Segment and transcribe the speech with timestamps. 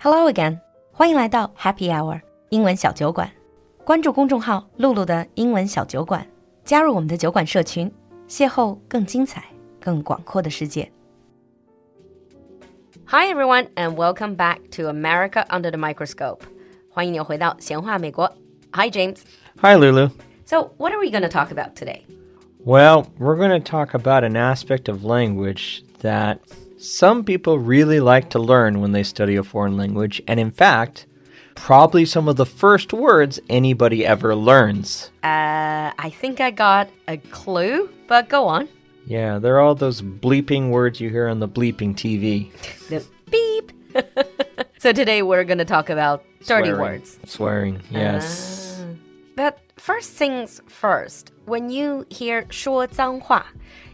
[0.00, 0.60] Hello again，
[0.92, 3.30] 欢迎来到 Happy Hour 英文小酒馆。
[3.84, 6.26] 关注公众号“露露的英文小酒馆”，
[6.64, 7.92] 加入我们的酒馆社群，
[8.28, 9.44] 邂逅更精彩、
[9.80, 10.90] 更广阔的世界。
[13.06, 16.40] Hi everyone, and welcome back to America Under the Microscope.
[16.90, 18.32] 欢迎你回到闲话美国。
[18.72, 19.18] Hi James.
[19.60, 20.10] Hi Lulu.
[20.44, 22.02] So, what are we going to talk about today?
[22.64, 26.38] Well, we're going to talk about an aspect of language that
[26.80, 31.06] some people really like to learn when they study a foreign language, and in fact,
[31.54, 35.10] probably some of the first words anybody ever learns.
[35.24, 38.68] Uh, I think I got a clue, but go on.
[39.06, 42.52] Yeah, they're all those bleeping words you hear on the bleeping TV.
[42.88, 43.72] The beep.
[44.78, 46.80] so today we're going to talk about dirty Swearing.
[46.80, 47.18] words.
[47.24, 48.84] Swearing, yes.
[49.34, 53.46] But first things first, when you hear 说脏话,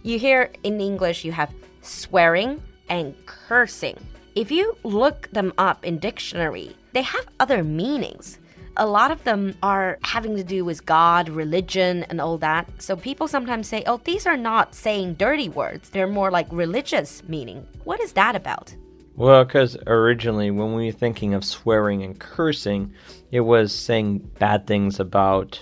[0.03, 1.51] you hear in English you have
[1.83, 3.98] swearing and cursing.
[4.36, 8.40] If you look them up in dictionary, they have other meanings.
[8.80, 12.70] A lot of them are having to do with God, religion, and all that.
[12.80, 15.90] So people sometimes say, oh, these are not saying dirty words.
[15.90, 17.66] They're more like religious meaning.
[17.86, 18.76] What is that about?
[19.16, 22.94] Well, because originally, when we were thinking of swearing and cursing,
[23.32, 25.60] it was saying bad things about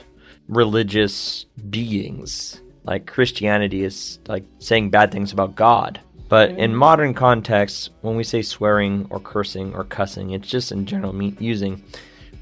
[0.50, 2.62] religious beings.
[2.84, 6.02] Like Christianity is like saying bad things about God.
[6.28, 10.86] But in modern contexts, when we say swearing or cursing or cussing, it's just in
[10.86, 11.84] general me- using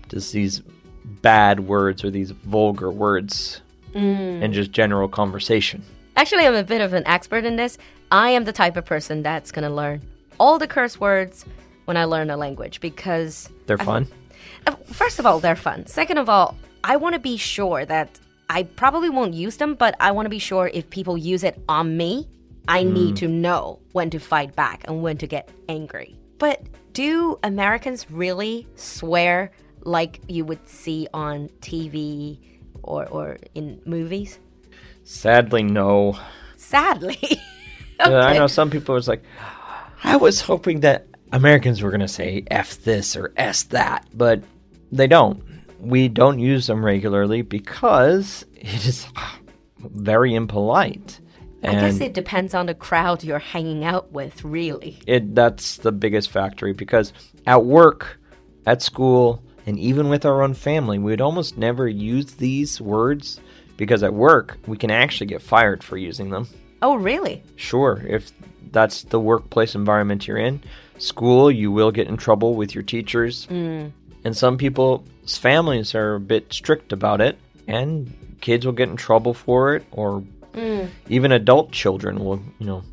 [0.07, 0.61] just these
[1.21, 3.61] bad words or these vulgar words
[3.93, 5.83] in just general conversation.
[6.15, 7.77] Actually, I'm a bit of an expert in this.
[8.11, 10.01] I am the type of person that's going to learn
[10.39, 11.45] all the curse words
[11.85, 14.07] when I learn a language because, They're fun.
[14.65, 15.85] uh, first of all, they're fun.
[15.85, 19.95] Second of all, I want to be sure that I probably won't use them, but
[19.99, 22.27] I want to be sure if people use it on me,
[22.67, 26.17] I need to know when to fight back and when to get angry.
[26.37, 26.61] But
[26.93, 32.39] do Americans really swear like you would see on TV
[32.81, 34.39] or, or in movies?
[35.03, 36.17] Sadly, no.
[36.57, 37.19] Sadly.
[37.99, 39.23] Uh, I know some people was like,
[40.03, 44.43] I was hoping that Americans were going to say F this or S that, but
[44.91, 45.41] they don't.
[45.79, 49.07] We don't use them regularly because it is
[49.79, 51.19] very impolite.
[51.63, 54.99] I guess it depends on the crowd you're hanging out with, really.
[55.07, 57.13] it that's the biggest factory because
[57.47, 58.19] at work,
[58.65, 63.39] at school, and even with our own family, we'd almost never use these words
[63.77, 66.47] because at work we can actually get fired for using them.
[66.81, 67.41] Oh, really?
[67.55, 68.31] Sure, if
[68.71, 70.61] that's the workplace environment you're in.
[70.97, 73.47] School, you will get in trouble with your teachers.
[73.47, 73.91] Mm.
[74.25, 77.37] And some people's families are a bit strict about it,
[77.67, 80.89] and kids will get in trouble for it, or Mm.
[81.09, 82.83] even adult children will, you know,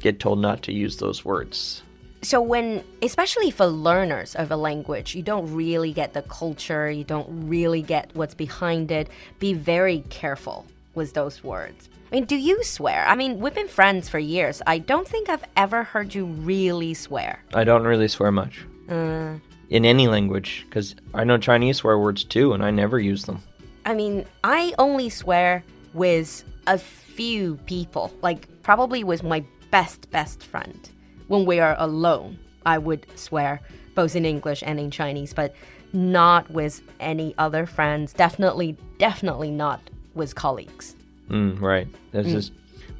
[0.00, 1.82] get told not to use those words.
[2.22, 7.04] So, when, especially for learners of a language, you don't really get the culture, you
[7.04, 9.08] don't really get what's behind it,
[9.38, 11.88] be very careful with those words.
[12.10, 13.06] I mean, do you swear?
[13.06, 14.60] I mean, we've been friends for years.
[14.66, 17.42] I don't think I've ever heard you really swear.
[17.54, 19.34] I don't really swear much uh.
[19.70, 23.40] in any language because I know Chinese swear words too, and I never use them.
[23.86, 25.64] I mean, I only swear
[25.94, 26.78] with a
[27.20, 30.88] few people, like probably with my best, best friend.
[31.28, 33.60] When we are alone, I would swear
[33.94, 35.54] both in English and in Chinese, but
[35.92, 38.14] not with any other friends.
[38.14, 39.82] Definitely, definitely not
[40.14, 40.96] with colleagues.
[41.28, 41.86] Mm, right.
[42.12, 42.52] That's just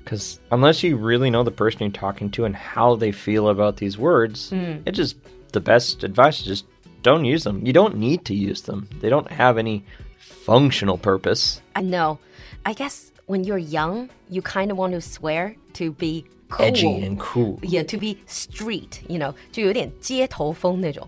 [0.04, 3.78] because unless you really know the person you're talking to and how they feel about
[3.78, 4.52] these words,
[4.84, 5.16] it's just
[5.52, 6.66] the best advice is just
[7.00, 7.64] don't use them.
[7.64, 8.86] You don't need to use them.
[9.00, 9.82] They don't have any
[10.18, 11.62] functional purpose.
[11.74, 12.18] I know.
[12.66, 16.65] I guess when you're young, you kind of want to swear to be cool.
[16.65, 17.59] Edgy and cool.
[17.63, 21.07] yeah, to be street, you know, 就有点街头风那种.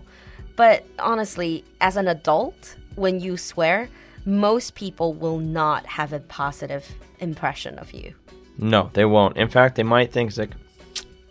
[0.56, 3.88] But honestly, as an adult, when you swear,
[4.26, 6.82] most people will not have a positive
[7.20, 8.12] impression of you.
[8.58, 9.36] No, they won't.
[9.36, 10.50] In fact, they might think it's like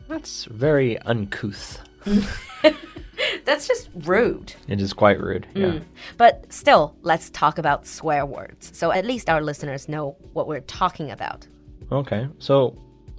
[0.08, 1.80] that's very uncouth.
[3.45, 4.55] That's just rude.
[4.69, 5.47] It is quite rude.
[5.55, 5.67] Yeah.
[5.67, 5.85] Mm.
[6.17, 8.71] But still, let's talk about swear words.
[8.75, 11.47] So at least our listeners know what we're talking about.
[11.91, 12.27] Okay.
[12.39, 12.77] So,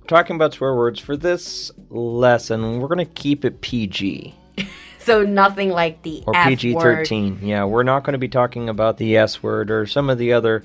[0.07, 4.35] talking about swear words for this lesson, we're going to keep it PG.
[5.03, 6.75] So nothing like the or PG.
[6.75, 7.39] 13.
[7.41, 10.31] Yeah, we're not going to be talking about the S word or some of the
[10.31, 10.63] other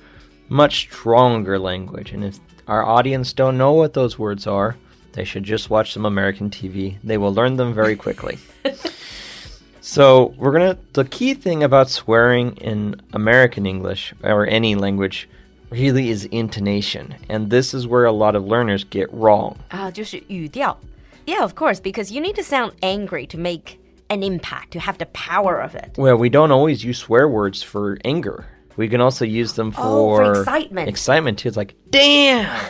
[0.48, 2.12] much stronger language.
[2.12, 2.38] And if
[2.68, 4.76] our audience don't know what those words are,
[5.17, 6.97] they should just watch some American TV.
[7.03, 8.37] They will learn them very quickly.
[9.81, 15.27] so, we're going to the key thing about swearing in American English or any language
[15.69, 17.15] really is intonation.
[17.29, 19.57] And this is where a lot of learners get wrong.
[19.69, 20.77] 啊，就是语调.
[21.25, 23.79] Yeah, of course, because you need to sound angry to make
[24.09, 25.91] an impact, to have the power of it.
[25.97, 28.45] Well, we don't always use swear words for anger.
[28.75, 30.89] We can also use them for, Oh, for excitement.
[30.89, 31.47] Excitement too.
[31.47, 32.49] It's like, damn.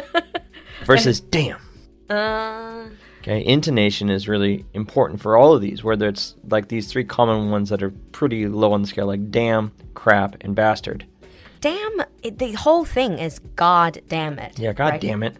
[0.84, 1.58] Versus damn.
[2.08, 2.86] Uh,
[3.22, 7.52] Okay, intonation is really important for all of these, whether it's like these three common
[7.52, 11.06] ones that are pretty low on the scale, like damn, crap, and bastard.
[11.60, 14.58] damn, it, the whole thing is God damn it.
[14.58, 15.00] Yeah, god right?
[15.00, 15.36] damn it.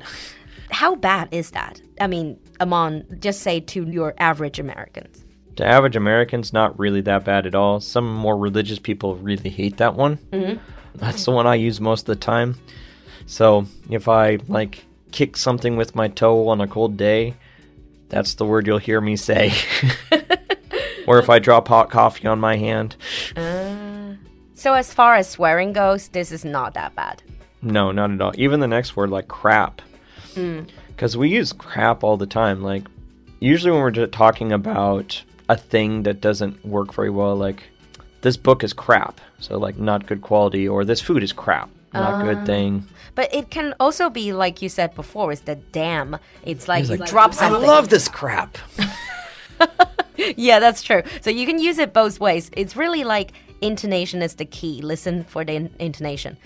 [0.70, 1.82] How bad is that?
[2.00, 5.24] I mean, among, just say to your average Americans.
[5.56, 7.80] To average Americans, not really that bad at all.
[7.80, 10.18] Some more religious people really hate that one.
[10.30, 10.62] Mm-hmm.
[10.94, 12.54] That's the one I use most of the time.
[13.26, 17.34] So if I like kick something with my toe on a cold day,
[18.08, 19.52] that's the word you'll hear me say.
[21.06, 22.96] or if I drop hot coffee on my hand,
[23.36, 24.14] uh,
[24.54, 27.22] So, as far as swearing goes, this is not that bad.
[27.62, 28.32] no, not at all.
[28.36, 29.82] Even the next word, like crap,
[30.34, 30.68] mm.
[30.88, 32.62] because we use crap all the time.
[32.62, 32.84] Like
[33.40, 37.64] usually when we're just talking about a thing that doesn't work very well, like
[38.20, 42.24] this book is crap, so like not good quality, or this food is crap, not
[42.24, 42.86] good thing.
[43.14, 46.16] But it can also be, like you said before, is the damn.
[46.44, 47.62] It's like It's you drop I something.
[47.66, 48.58] love this crap.
[50.36, 51.02] Yeah, that's true.
[51.20, 52.50] So you can use it both ways.
[52.52, 54.82] It's really like intonation is the key.
[54.82, 56.36] Listen for the in- intonation.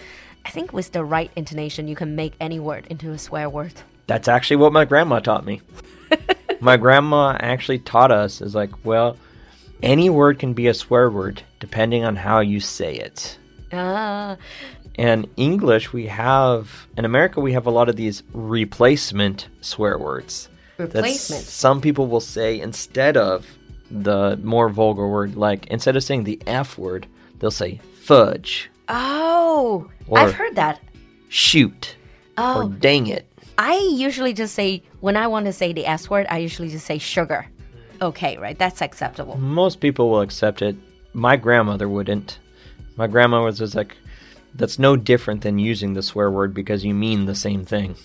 [0.44, 3.75] I think with the right intonation, you can make any word into a swear word.
[4.06, 5.60] That's actually what my grandma taught me.
[6.60, 9.16] my grandma actually taught us is like, well,
[9.82, 13.37] any word can be a swear word depending on how you say it.
[13.72, 14.37] Ah,
[14.98, 20.48] And English, we have in America, we have a lot of these replacement swear words.
[20.78, 21.44] replacement.
[21.44, 23.46] some people will say instead of
[23.90, 27.06] the more vulgar word, like instead of saying the F word,
[27.38, 30.81] they'll say fudge, Oh, I've heard that.
[31.28, 31.96] shoot,
[32.38, 33.26] or Oh, dang it.
[33.58, 36.87] I usually just say when I want to say the S word, I usually just
[36.87, 37.46] say sugar.
[38.02, 38.58] Okay, right?
[38.58, 39.37] That's acceptable.
[39.38, 40.76] Most people will accept it.
[41.14, 42.38] My grandmother wouldn't.
[42.96, 43.96] My grandma was just like,
[44.56, 47.97] that's no different than using the swear word because you mean the same thing.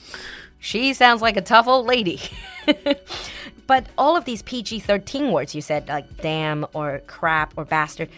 [0.59, 2.19] She sounds like a tough old lady.
[3.67, 8.09] but all of these PG 13 words you said, like damn or crap or bastard,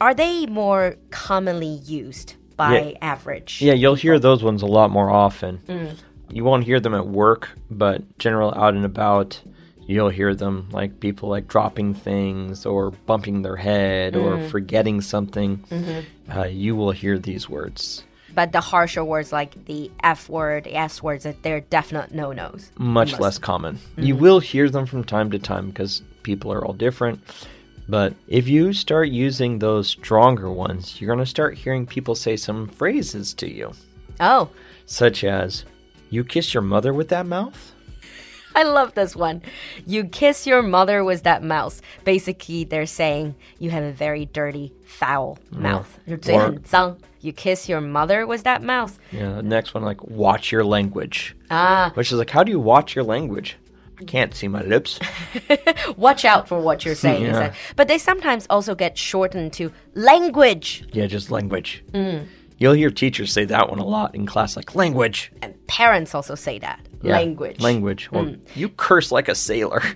[0.00, 2.98] are they more commonly used by Yeah.
[3.00, 3.62] average?
[3.62, 5.58] Yeah, you'll hear those ones a lot more often.
[5.68, 5.96] Mm.
[6.30, 9.40] You won't hear them at work, but general out and about,
[9.86, 14.50] you'll hear them like people like dropping things or bumping their head or mm.
[14.50, 15.58] forgetting something.
[15.70, 16.38] Mm-hmm.
[16.38, 18.04] Uh, you will hear these words.
[18.34, 22.32] But the harsher words like the F word, the S words, that they're definite no
[22.32, 22.70] nos.
[22.76, 23.78] Much less common.
[23.96, 24.22] You mm-hmm.
[24.22, 27.20] will hear them from time to time because people are all different.
[27.88, 32.36] But if you start using those stronger ones, you're going to start hearing people say
[32.36, 33.72] some phrases to you,
[34.18, 34.50] Oh,
[34.86, 35.64] such as,
[36.10, 37.72] You kiss your mother with that mouth?
[38.56, 39.42] I love this one.
[39.86, 41.82] You kiss your mother with that mouse.
[42.04, 45.58] Basically, they're saying you have a very dirty, foul mm.
[45.58, 46.00] mouth.
[46.08, 46.98] Mm.
[47.20, 48.98] You kiss your mother with that mouse.
[49.12, 51.36] Yeah, the next one, like, watch your language.
[51.50, 51.92] Ah.
[51.94, 53.58] Which is like, how do you watch your language?
[54.00, 55.00] I can't see my lips.
[55.96, 57.24] Watch out for what you're saying.
[57.24, 57.54] Yeah.
[57.76, 60.84] But they sometimes also get shortened to language.
[60.92, 61.82] Yeah, just language.
[61.92, 62.26] Mm.
[62.58, 65.32] You'll hear teachers say that one a lot in class, like language.
[65.40, 67.59] And parents also say that Yeah, Language.
[67.59, 68.09] Language.
[68.11, 69.81] Or, you curse like a sailor.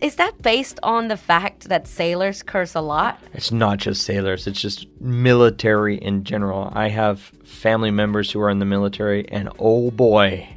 [0.00, 3.18] Is that based on the fact that sailors curse a lot?
[3.32, 6.70] It's not just sailors, it's just military in general.
[6.74, 10.48] I have family members who are in the military, and oh boy,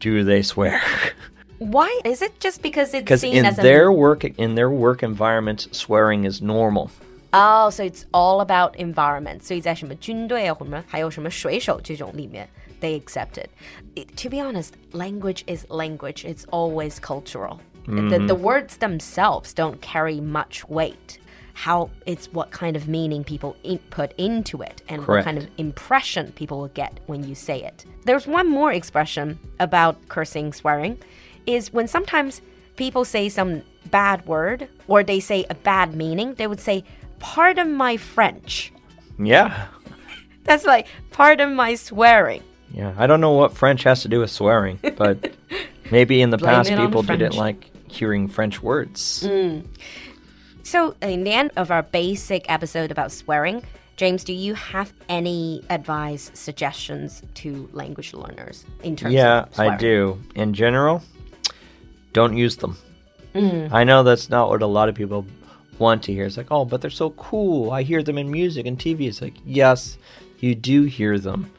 [0.00, 0.80] do they swear.
[1.58, 2.00] Why?
[2.04, 5.02] Is it just because it's Because seen in as a their work in their work
[5.02, 6.90] environments, swearing is normal.
[7.32, 9.42] Oh, so it's all about environment.
[9.42, 12.48] 所以在什么军队啊，或者还有什么水手这种里面
[12.79, 13.51] ，they accept it.
[13.95, 16.25] It- To be honest, language is language.
[16.25, 17.61] It's always cultural.
[17.85, 18.43] The, the mm-hmm.
[18.43, 21.17] words themselves don't carry much weight.
[21.53, 25.25] How it's what kind of meaning people in, put into it and Correct.
[25.25, 27.85] what kind of impression people will get when you say it.
[28.05, 30.99] There's one more expression about cursing, swearing,
[31.47, 32.41] is when sometimes
[32.75, 36.83] people say some bad word or they say a bad meaning, they would say,
[37.17, 38.71] Pardon my French.
[39.17, 39.67] Yeah.
[40.43, 42.43] That's like, pardon my swearing.
[42.73, 42.93] Yeah.
[42.97, 45.33] I don't know what French has to do with swearing, but
[45.91, 49.27] maybe in the past people didn't like hearing French words.
[50.63, 53.63] So, in the end of our basic episode about swearing,
[53.97, 59.73] James, do you have any advice, suggestions to language learners in terms Yeah, of swearing?
[59.73, 60.21] I do.
[60.35, 61.01] In general,
[62.13, 62.77] don't use them.
[63.33, 63.71] Mm.
[63.71, 65.25] I know that's not what a lot of people
[65.79, 66.25] want to hear.
[66.25, 67.71] It's like, oh, but they're so cool.
[67.71, 69.07] I hear them in music and TV.
[69.07, 69.97] It's like, yes,
[70.39, 71.51] you do hear them,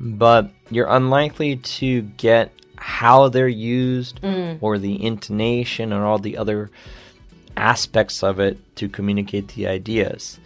[0.00, 4.20] but you're unlikely to get how they're used
[4.60, 6.70] or the intonation and all the other
[7.56, 10.38] aspects of it to communicate the ideas.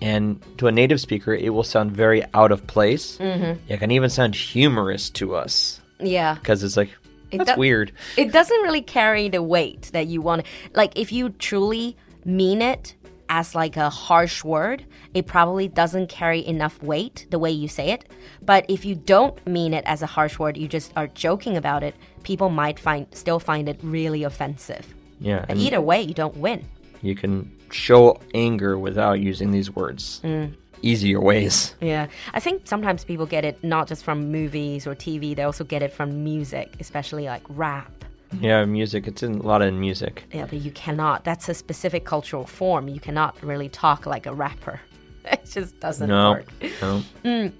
[0.00, 3.16] And to a native speaker, it will sound very out of place.
[3.18, 3.58] Mm-hmm.
[3.72, 6.34] It can even sound humorous to us Yeah.
[6.34, 6.90] because it's like,
[7.32, 7.92] It that's do- weird.
[8.16, 10.46] It doesn't really carry the weight that you want.
[10.74, 12.94] Like, if you truly mean it
[13.28, 17.90] as like a harsh word, it probably doesn't carry enough weight the way you say
[17.90, 18.04] it.
[18.42, 21.82] But if you don't mean it as a harsh word, you just are joking about
[21.82, 24.86] it, people might find still find it really offensive.
[25.20, 25.40] Yeah.
[25.40, 26.64] But And either way, you don't win.
[27.02, 30.20] you can show anger without using these words.
[30.24, 30.54] Mm.
[30.82, 31.74] Easier ways.
[31.80, 32.06] Yeah.
[32.32, 35.82] I think sometimes people get it not just from movies or TV, they also get
[35.82, 37.92] it from music, especially like rap.
[38.41, 39.07] Yeah, music.
[39.07, 40.23] It's in a lot in music.
[40.33, 41.23] Yeah, but you cannot.
[41.23, 42.87] That's a specific cultural form.
[42.87, 44.79] You cannot really talk like a rapper.
[45.25, 46.31] It just doesn't No.
[46.31, 46.45] work.
[46.81, 47.51] No.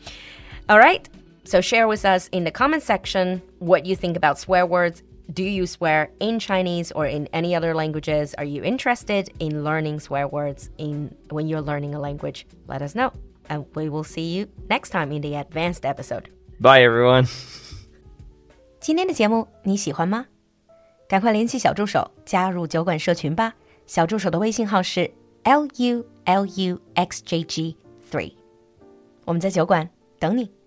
[0.67, 1.07] All right.
[1.45, 5.03] So share with us in the comment section what you think about swear words.
[5.31, 8.33] Do you swear in Chinese or in any other languages?
[8.37, 12.45] Are you interested in learning swear words in when you're learning a language?
[12.67, 13.11] Let us know.
[13.49, 16.29] And we will see you next time in the advanced episode.
[16.59, 17.27] Bye, everyone.
[18.79, 20.25] 今天的节目你喜欢吗？
[21.08, 23.54] 赶快联系小助手加入酒馆社群吧。
[23.86, 25.10] 小助手的微信号是
[25.42, 27.74] l u l u x j g
[28.10, 28.34] three，
[29.24, 29.88] 我们在酒馆
[30.18, 30.57] 等你。